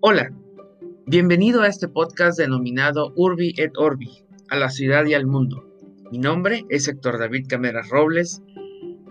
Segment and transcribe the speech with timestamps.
[0.00, 0.30] Hola,
[1.06, 5.64] bienvenido a este podcast denominado Urbi et Orbi, a la ciudad y al mundo.
[6.12, 8.40] Mi nombre es Héctor David Cameras Robles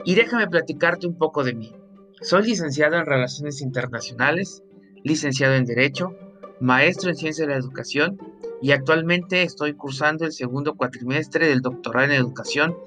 [0.05, 1.75] y déjame platicarte un poco de mí.
[2.21, 4.63] Soy licenciado en Relaciones Internacionales,
[5.03, 6.15] licenciado en Derecho,
[6.61, 8.17] maestro en Ciencia de la Educación
[8.61, 12.77] y actualmente estoy cursando el segundo cuatrimestre del doctorado en Educación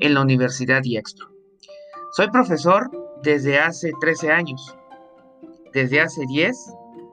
[0.00, 1.28] en la Universidad IEXPRO.
[2.12, 2.90] Soy profesor
[3.22, 4.74] desde hace 13 años.
[5.74, 6.56] Desde hace 10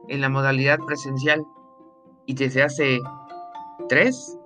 [0.08, 1.46] en la modalidad presencial
[2.26, 3.00] y desde hace
[3.90, 4.38] tres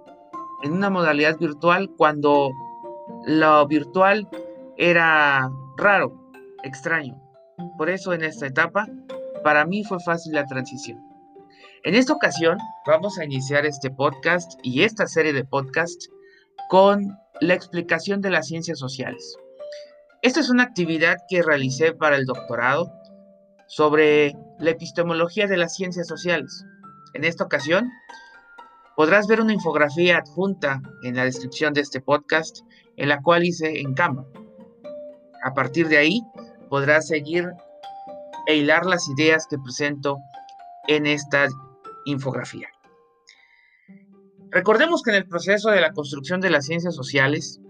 [0.64, 2.52] en una modalidad virtual cuando
[3.26, 4.28] lo virtual
[4.78, 6.14] era raro,
[6.64, 7.20] extraño.
[7.78, 8.88] Por eso en esta etapa
[9.44, 11.00] para mí fue fácil la transición.
[11.84, 16.10] En esta ocasión vamos a iniciar este podcast y esta serie de podcasts
[16.70, 19.36] con la explicación de las ciencias sociales.
[20.22, 22.94] Esta es una actividad que realicé para el doctorado
[23.72, 26.66] sobre la epistemología de las ciencias sociales.
[27.14, 27.90] En esta ocasión,
[28.98, 32.60] podrás ver una infografía adjunta en la descripción de este podcast,
[32.98, 34.26] en la cual hice en Canva.
[35.46, 36.22] A partir de ahí,
[36.70, 37.50] podrás seguir
[38.46, 40.18] e hilar las ideas que presento
[40.90, 41.48] en esta
[42.04, 42.68] infografía.
[44.50, 47.62] Recordemos que en el proceso de la construcción de las ciencias sociales,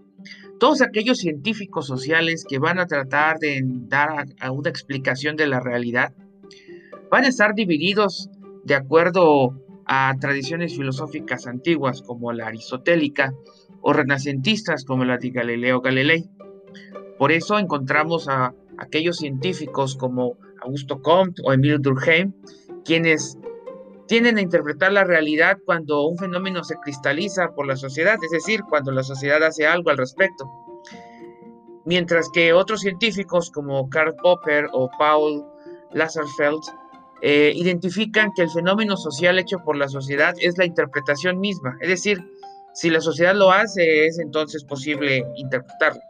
[0.59, 6.13] todos aquellos científicos sociales que van a tratar de dar una explicación de la realidad
[7.09, 8.29] van a estar divididos
[8.63, 13.33] de acuerdo a tradiciones filosóficas antiguas como la aristotélica
[13.81, 16.29] o renacentistas como la de Galileo Galilei.
[17.17, 22.33] Por eso encontramos a aquellos científicos como Augusto Comte o Emile Durkheim,
[22.85, 23.37] quienes
[24.11, 28.59] tienden a interpretar la realidad cuando un fenómeno se cristaliza por la sociedad, es decir,
[28.69, 30.51] cuando la sociedad hace algo al respecto.
[31.85, 35.45] Mientras que otros científicos como Karl Popper o Paul
[35.93, 36.59] Lazarsfeld
[37.21, 41.87] eh, identifican que el fenómeno social hecho por la sociedad es la interpretación misma, es
[41.87, 42.21] decir,
[42.73, 46.01] si la sociedad lo hace, es entonces posible interpretarlo.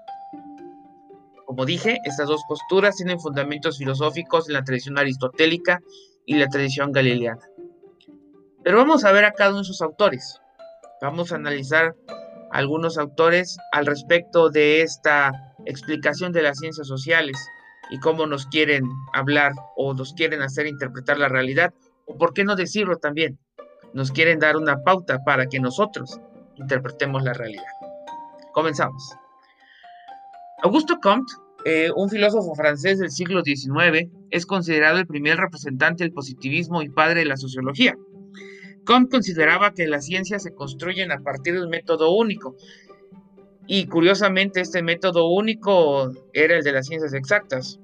[1.45, 5.79] Como dije, estas dos posturas tienen fundamentos filosóficos en la tradición aristotélica
[6.25, 7.50] y la tradición galileana.
[8.63, 10.39] Pero vamos a ver a cada uno de sus autores.
[11.01, 11.95] Vamos a analizar
[12.51, 15.31] algunos autores al respecto de esta
[15.66, 17.38] explicación de las ciencias sociales
[17.89, 21.73] y cómo nos quieren hablar o nos quieren hacer interpretar la realidad,
[22.05, 23.39] o por qué no decirlo también,
[23.94, 26.19] nos quieren dar una pauta para que nosotros
[26.55, 27.63] interpretemos la realidad.
[28.53, 29.16] Comenzamos.
[30.61, 31.33] Augusto Comte,
[31.66, 36.89] eh, un filósofo francés del siglo XIX, es considerado el primer representante del positivismo y
[36.89, 37.95] padre de la sociología.
[38.86, 42.56] Comte consideraba que las ciencias se construyen a partir de un método único.
[43.68, 47.80] Y curiosamente este método único era el de las ciencias exactas,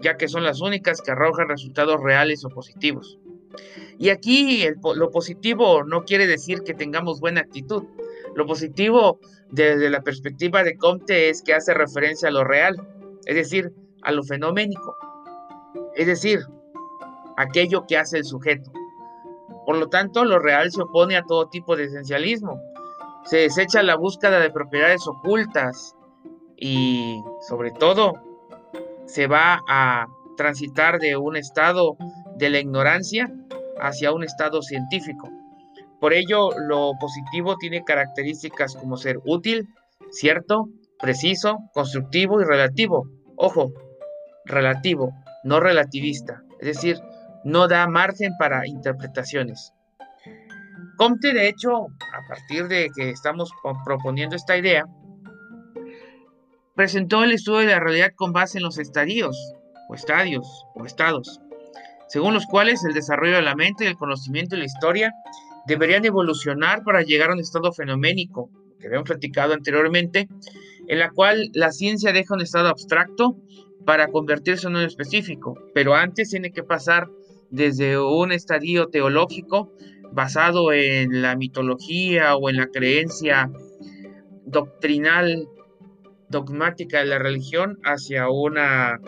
[0.00, 3.18] ya que son las únicas que arrojan resultados reales o positivos.
[3.98, 4.66] Y aquí
[4.96, 7.84] lo positivo no quiere decir que tengamos buena actitud.
[8.34, 12.76] Lo positivo desde la perspectiva de Comte es que hace referencia a lo real,
[13.26, 13.72] es decir,
[14.02, 14.96] a lo fenoménico,
[15.94, 16.40] es decir,
[17.36, 18.72] aquello que hace el sujeto.
[19.64, 22.60] Por lo tanto, lo real se opone a todo tipo de esencialismo.
[23.24, 25.94] Se desecha la búsqueda de propiedades ocultas
[26.56, 28.14] y, sobre todo,
[29.06, 31.96] se va a transitar de un estado
[32.36, 33.32] de la ignorancia
[33.80, 35.28] hacia un estado científico.
[36.00, 39.68] Por ello, lo positivo tiene características como ser útil,
[40.10, 43.08] cierto, preciso, constructivo y relativo.
[43.36, 43.72] Ojo,
[44.44, 45.12] relativo,
[45.44, 46.42] no relativista.
[46.60, 46.98] Es decir,
[47.44, 49.72] no da margen para interpretaciones.
[50.96, 53.50] Comte, de hecho, a partir de que estamos
[53.84, 54.86] proponiendo esta idea,
[56.74, 59.36] presentó el estudio de la realidad con base en los estadios,
[59.88, 61.40] o estadios, o estados,
[62.08, 65.12] según los cuales el desarrollo de la mente, el conocimiento y la historia
[65.66, 70.28] deberían evolucionar para llegar a un estado fenoménico, que habíamos platicado anteriormente,
[70.86, 73.36] en la cual la ciencia deja un estado abstracto
[73.84, 77.08] para convertirse en uno específico, pero antes tiene que pasar
[77.50, 79.72] desde un estadio teológico
[80.12, 83.50] basado en la mitología o en la creencia
[84.44, 85.48] doctrinal,
[86.28, 89.00] dogmática de la religión, hacia una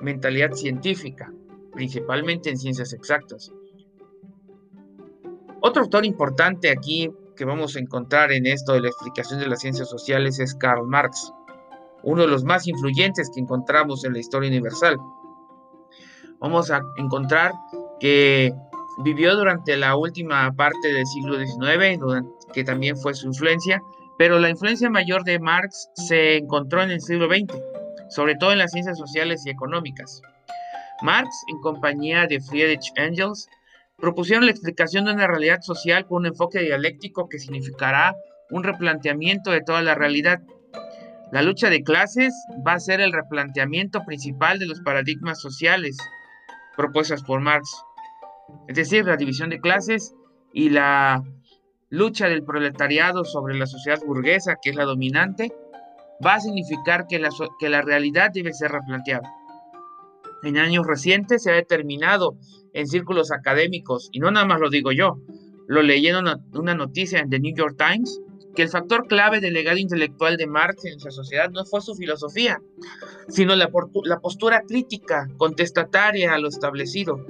[0.00, 1.32] mentalidad científica,
[1.72, 3.52] principalmente en ciencias exactas.
[5.60, 9.60] Otro autor importante aquí que vamos a encontrar en esto de la explicación de las
[9.60, 11.32] ciencias sociales es Karl Marx,
[12.02, 14.96] uno de los más influyentes que encontramos en la historia universal.
[16.40, 17.52] Vamos a encontrar
[18.00, 18.52] que
[19.04, 23.82] vivió durante la última parte del siglo XIX, que también fue su influencia,
[24.18, 27.56] pero la influencia mayor de Marx se encontró en el siglo XX,
[28.08, 30.20] sobre todo en las ciencias sociales y económicas.
[31.02, 33.48] Marx, en compañía de Friedrich Engels,
[33.96, 38.14] propusieron la explicación de una realidad social con un enfoque dialéctico que significará
[38.50, 40.40] un replanteamiento de toda la realidad.
[41.30, 42.34] La lucha de clases
[42.66, 45.96] va a ser el replanteamiento principal de los paradigmas sociales
[46.76, 47.84] propuestas por Marx.
[48.66, 50.14] Es decir, la división de clases
[50.52, 51.22] y la
[51.90, 55.52] lucha del proletariado sobre la sociedad burguesa, que es la dominante,
[56.24, 59.32] va a significar que la, que la realidad debe ser replanteada.
[60.42, 62.36] En años recientes se ha determinado
[62.72, 65.18] en círculos académicos, y no nada más lo digo yo,
[65.66, 68.20] lo leí una, noticia en The New York Times,
[68.54, 71.94] que el factor clave del legado intelectual de Marx en nuestra sociedad no fue su
[71.94, 72.60] filosofía,
[73.28, 73.70] sino la,
[74.04, 77.24] la postura crítica, contestataria a lo establecido.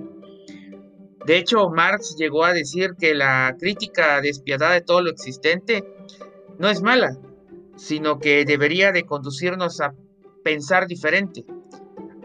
[1.29, 5.85] De hecho, Marx llegó a decir que la crítica despiadada de todo lo existente
[6.59, 7.19] no es mala,
[7.77, 9.93] sino que debería de conducirnos a
[10.43, 11.45] pensar diferente,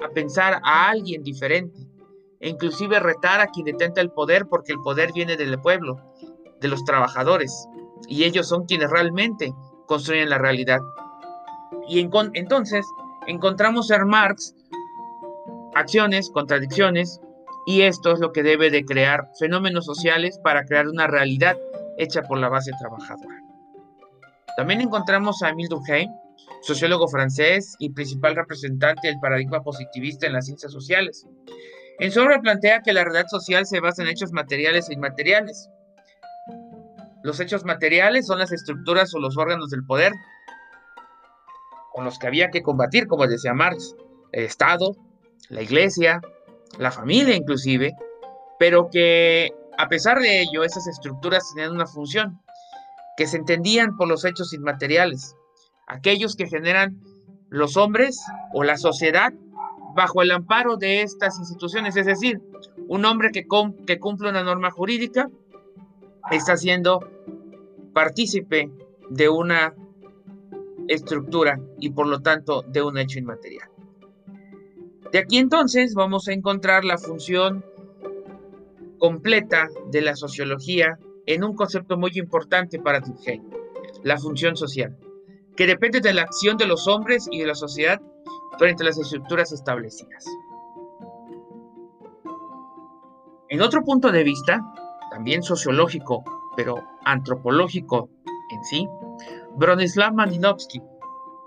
[0.02, 1.86] a pensar a alguien diferente,
[2.40, 6.00] e inclusive retar a quien detenta el poder porque el poder viene del pueblo,
[6.62, 7.68] de los trabajadores
[8.08, 9.54] y ellos son quienes realmente
[9.86, 10.80] construyen la realidad.
[11.90, 12.86] Y entonces
[13.28, 14.56] encontramos en Marx
[15.76, 17.20] acciones, contradicciones,
[17.66, 21.58] y esto es lo que debe de crear fenómenos sociales para crear una realidad
[21.98, 23.40] hecha por la base trabajadora.
[24.58, 26.12] También encontramos a Emile Durkheim,
[26.62, 31.26] sociólogo francés y principal representante del paradigma positivista en las ciencias sociales.
[32.00, 35.70] En su obra plantea que la realidad social se basa en hechos materiales e inmateriales,
[37.24, 40.12] los hechos materiales son las estructuras o los órganos del poder
[41.94, 43.96] con los que había que combatir, como decía Marx,
[44.34, 44.98] el Estado,
[45.50, 46.20] la Iglesia,
[46.78, 47.94] la familia inclusive,
[48.60, 52.40] pero que a pesar de ello esas estructuras tenían una función,
[53.18, 55.36] que se entendían por los hechos inmateriales,
[55.88, 57.00] aquellos que generan
[57.50, 58.20] los hombres
[58.54, 59.34] o la sociedad
[59.96, 62.42] bajo el amparo de estas instituciones, es decir,
[62.88, 63.46] un hombre que,
[63.86, 65.30] que cumple una norma jurídica
[66.32, 67.00] está siendo
[67.94, 68.72] partícipe
[69.10, 69.76] de una
[70.88, 73.70] estructura y por lo tanto de un hecho inmaterial.
[75.14, 77.64] De aquí entonces vamos a encontrar la función
[78.98, 83.44] completa de la sociología en un concepto muy importante para Durkheim,
[84.02, 84.98] la función social,
[85.56, 88.02] que depende de la acción de los hombres y de la sociedad
[88.58, 90.26] frente a las estructuras establecidas.
[93.50, 94.64] En otro punto de vista,
[95.12, 96.24] también sociológico,
[96.56, 98.10] pero antropológico
[98.50, 98.88] en sí,
[99.58, 100.82] Bronislaw Malinowski,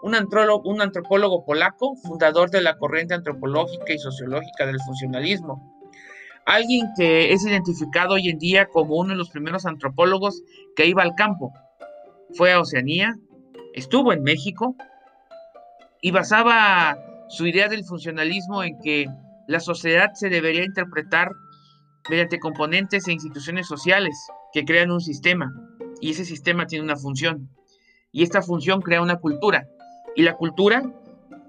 [0.03, 5.75] un antropólogo, polaco, fundador de la corriente antropológica y sociológica del funcionalismo.
[6.45, 10.43] Alguien que es identificado hoy en día como uno de los primeros antropólogos
[10.77, 11.53] que iba al campo.
[12.35, 13.17] Fue a Oceanía,
[13.75, 14.77] estuvo en México
[16.01, 16.99] y basaba
[17.29, 19.07] su idea del funcionalismo en que
[19.49, 21.33] la sociedad se debería interpretar
[22.09, 24.17] mediante componentes e instituciones sociales
[24.53, 25.53] que crean un sistema
[26.01, 27.49] y ese sistema tiene una función
[28.13, 29.67] y esta función crea una cultura
[30.17, 30.83] y la cultura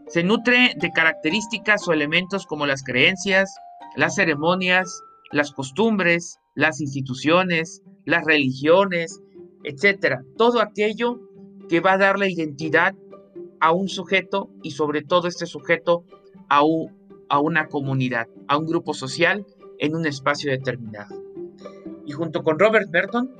[0.07, 3.55] se nutre de características o elementos como las creencias,
[3.95, 9.21] las ceremonias, las costumbres, las instituciones, las religiones,
[9.63, 11.19] etcétera, todo aquello
[11.67, 12.93] que va a dar la identidad
[13.59, 16.03] a un sujeto y sobre todo este sujeto
[16.49, 16.61] a,
[17.29, 19.45] a una comunidad, a un grupo social
[19.79, 21.15] en un espacio determinado.
[22.05, 23.31] Y junto con Robert Merton,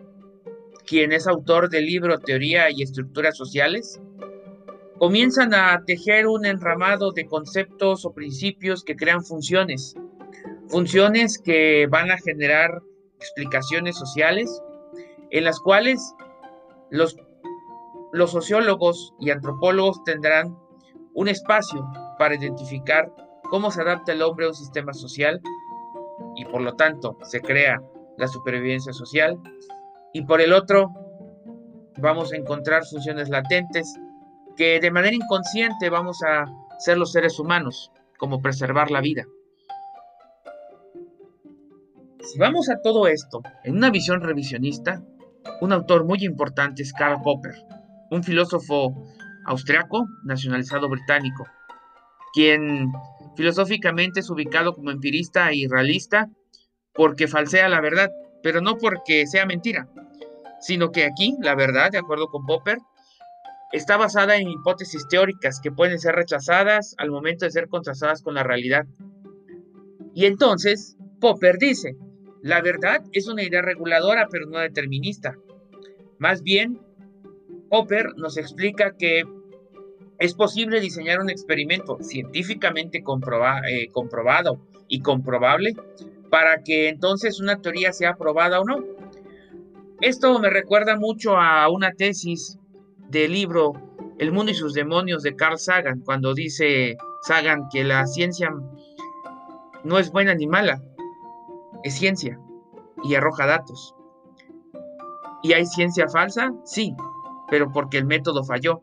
[0.85, 4.01] quien es autor del libro Teoría y Estructuras Sociales,
[4.99, 9.95] comienzan a tejer un enramado de conceptos o principios que crean funciones,
[10.69, 12.81] funciones que van a generar
[13.17, 14.61] explicaciones sociales
[15.31, 16.13] en las cuales
[16.89, 17.15] los,
[18.27, 20.57] sociólogos y antropólogos tendrán
[21.13, 21.85] un espacio
[22.17, 23.11] para identificar
[23.49, 25.41] cómo se adapta el hombre a un sistema social
[26.35, 27.81] y por lo tanto se crea
[28.17, 29.39] la supervivencia social.
[30.13, 30.89] Y por el otro,
[31.97, 33.93] vamos a encontrar funciones latentes
[34.57, 36.45] que de manera inconsciente vamos a
[36.79, 39.25] ser los seres humanos, como preservar la vida.
[42.23, 45.01] Si vamos a todo esto en una visión revisionista,
[45.61, 47.55] un autor muy importante es Karl Popper,
[48.11, 48.93] un filósofo
[49.45, 51.47] austriaco nacionalizado británico,
[52.33, 52.91] quien
[53.37, 56.29] filosóficamente es ubicado como empirista y realista
[56.93, 58.09] porque falsea la verdad,
[58.43, 59.87] pero no porque sea mentira,
[60.59, 62.79] sino que aquí la verdad, de acuerdo con Popper,
[63.71, 68.35] está basada en hipótesis teóricas que pueden ser rechazadas al momento de ser contrastadas con
[68.35, 68.85] la realidad.
[70.13, 71.95] Y entonces, Popper dice,
[72.41, 75.37] la verdad es una idea reguladora, pero no determinista.
[76.17, 76.79] Más bien,
[77.69, 79.23] Popper nos explica que
[80.19, 85.75] es posible diseñar un experimento científicamente eh, comprobado y comprobable
[86.29, 88.83] para que entonces una teoría sea aprobada o no.
[90.01, 92.57] Esto me recuerda mucho a una tesis
[93.09, 93.73] del libro
[94.17, 98.53] El mundo y sus demonios de Carl Sagan, cuando dice Sagan que la ciencia
[99.83, 100.81] no es buena ni mala,
[101.83, 102.39] es ciencia
[103.03, 103.95] y arroja datos.
[105.43, 106.51] ¿Y hay ciencia falsa?
[106.65, 106.95] Sí,
[107.49, 108.81] pero porque el método falló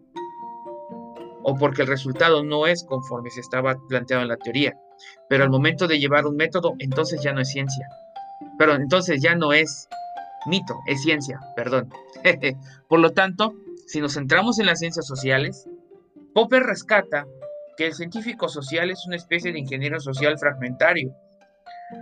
[1.43, 4.79] o porque el resultado no es conforme se estaba planteado en la teoría.
[5.29, 7.87] Pero al momento de llevar un método, entonces ya no es ciencia.
[8.59, 9.89] Pero entonces ya no es
[10.47, 11.93] mito, es ciencia, perdón.
[12.89, 13.55] Por lo tanto,
[13.87, 15.69] si nos centramos en las ciencias sociales,
[16.35, 17.27] Popper rescata
[17.77, 21.15] que el científico social es una especie de ingeniero social fragmentario.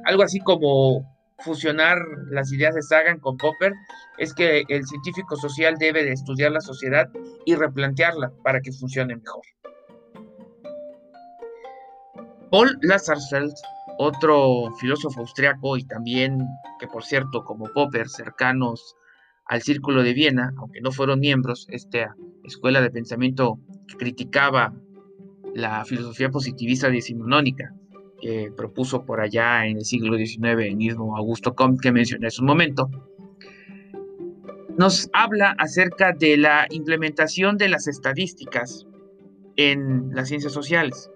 [0.04, 1.06] Algo así como
[1.38, 1.98] fusionar
[2.30, 3.72] las ideas de Sagan con Popper
[4.18, 7.08] es que el científico social debe de estudiar la sociedad
[7.44, 9.42] y replantearla para que funcione mejor.
[12.50, 13.54] Paul Lazarsfeld,
[13.98, 16.38] otro filósofo austriaco y también,
[16.78, 18.94] que por cierto, como Popper, cercanos
[19.52, 24.72] al Círculo de Viena, aunque no fueron miembros, esta escuela de pensamiento que criticaba
[25.54, 27.74] la filosofía positivista decimonónica,
[28.18, 32.40] que propuso por allá en el siglo XIX el mismo Augusto Comte que mencioné hace
[32.40, 32.88] un momento,
[34.78, 38.86] nos habla acerca de la implementación de las estadísticas
[39.56, 41.10] en las ciencias sociales.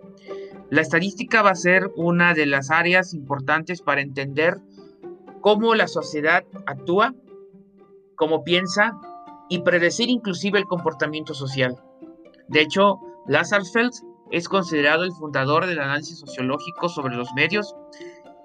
[0.69, 4.59] La estadística va a ser una de las áreas importantes para entender
[5.41, 7.15] cómo la sociedad actúa,
[8.17, 8.99] cómo piensa
[9.49, 11.77] y predecir inclusive el comportamiento social.
[12.49, 13.93] De hecho, Lazarfeld
[14.31, 17.75] es considerado el fundador del análisis sociológico sobre los medios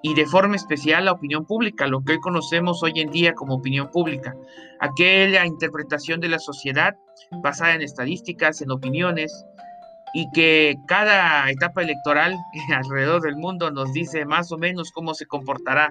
[0.04, 3.56] y de forma especial la opinión pública, lo que hoy conocemos hoy en día como
[3.56, 4.36] opinión pública,
[4.80, 6.96] aquella interpretación de la sociedad
[7.44, 9.46] basada en estadísticas, en opiniones,
[10.14, 12.38] y que cada etapa electoral
[12.76, 15.90] alrededor del mundo nos dice más o menos cómo se comportará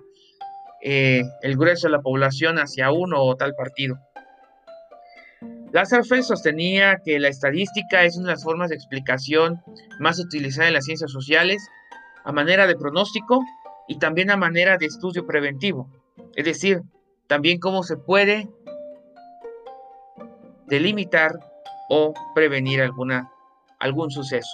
[0.83, 3.99] eh, el grueso de la población hacia uno o tal partido.
[5.73, 9.63] Feld sostenía que la estadística es una de las formas de explicación
[9.99, 11.63] más utilizadas en las ciencias sociales
[12.25, 13.41] a manera de pronóstico
[13.89, 15.89] y también a manera de estudio preventivo,
[16.35, 16.83] es decir,
[17.27, 18.49] también cómo se puede
[20.67, 21.33] delimitar
[21.89, 23.31] o prevenir alguna,
[23.79, 24.51] algún suceso.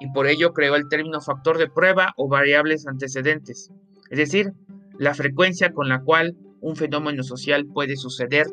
[0.00, 3.70] Y por ello creó el término factor de prueba o variables antecedentes,
[4.10, 4.52] es decir,
[4.98, 8.46] la frecuencia con la cual un fenómeno social puede suceder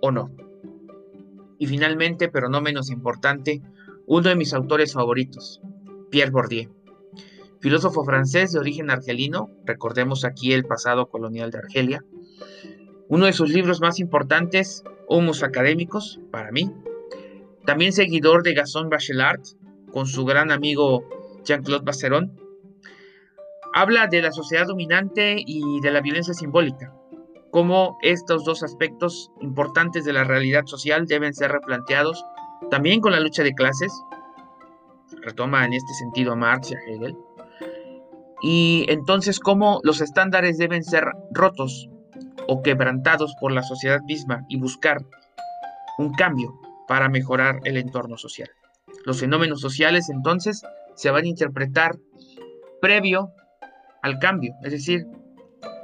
[0.00, 0.30] o no.
[1.58, 3.62] Y finalmente, pero no menos importante,
[4.06, 5.60] uno de mis autores favoritos,
[6.10, 6.70] Pierre Bourdieu.
[7.60, 12.04] Filósofo francés de origen argelino, recordemos aquí el pasado colonial de Argelia.
[13.08, 16.72] Uno de sus libros más importantes, Humus Académicos, para mí.
[17.64, 19.42] También seguidor de Gaston Bachelard,
[19.92, 21.04] con su gran amigo
[21.44, 22.41] Jean-Claude Basseron.
[23.74, 26.92] Habla de la sociedad dominante y de la violencia simbólica
[27.52, 32.24] cómo estos dos aspectos importantes de la realidad social deben ser replanteados
[32.70, 33.92] también con la lucha de clases,
[35.20, 37.16] retoma en este sentido a Marx y a Hegel,
[38.40, 41.88] y entonces cómo los estándares deben ser rotos
[42.48, 45.04] o quebrantados por la sociedad misma y buscar
[45.98, 48.48] un cambio para mejorar el entorno social.
[49.04, 50.62] Los fenómenos sociales entonces
[50.94, 51.98] se van a interpretar
[52.80, 53.30] previo
[54.02, 55.06] al cambio, es decir,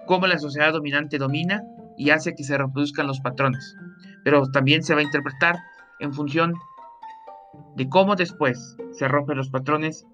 [0.07, 1.63] cómo la sociedad dominante domina
[1.97, 3.77] y hace que se reproduzcan los patrones.
[4.25, 5.57] Pero también se va a interpretar
[6.01, 6.55] en función
[7.77, 10.07] de cómo después se rompen los patrones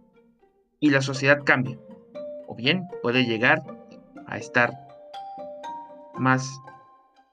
[0.80, 1.78] y la sociedad cambia.
[2.46, 3.62] O bien puede llegar
[4.26, 4.72] a estar
[6.14, 6.60] más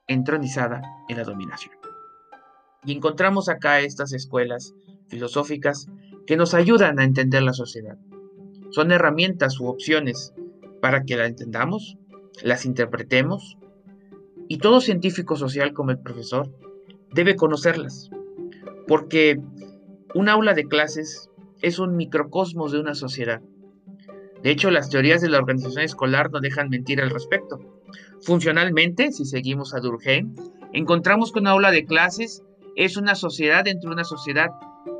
[0.06, 1.74] entronizada en la dominación.
[2.84, 4.74] Y encontramos acá estas escuelas
[5.08, 5.86] filosóficas
[6.26, 7.96] que nos ayudan a entender la sociedad.
[8.70, 10.32] Son herramientas u opciones
[10.82, 11.96] para que la entendamos
[12.42, 13.56] las interpretemos
[14.48, 16.50] y todo científico social como el profesor
[17.12, 18.10] debe conocerlas,
[18.88, 19.40] porque
[20.12, 23.40] un aula de clases es un microcosmos de una sociedad.
[24.42, 27.60] De hecho, las teorías de la organización escolar no dejan mentir al respecto.
[28.20, 30.34] Funcionalmente, si seguimos a Durkheim,
[30.72, 32.42] encontramos que un aula de clases
[32.74, 34.48] es una sociedad dentro de una sociedad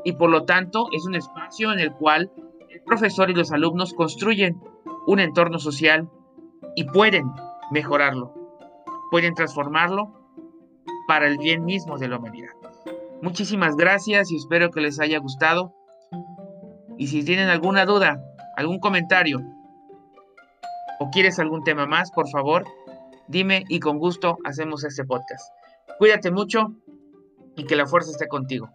[0.05, 2.31] y por lo tanto es un espacio en el cual
[2.69, 4.61] el profesor y los alumnos construyen
[5.05, 6.09] un entorno social
[6.75, 7.31] y pueden
[7.71, 8.33] mejorarlo,
[9.11, 10.13] pueden transformarlo
[11.07, 12.51] para el bien mismo de la humanidad.
[13.21, 15.73] Muchísimas gracias y espero que les haya gustado.
[16.97, 18.21] Y si tienen alguna duda,
[18.55, 19.41] algún comentario
[20.99, 22.65] o quieres algún tema más, por favor,
[23.27, 25.51] dime y con gusto hacemos este podcast.
[25.97, 26.73] Cuídate mucho
[27.55, 28.69] y que la fuerza esté contigo.